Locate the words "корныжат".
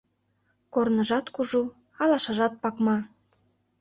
0.73-1.25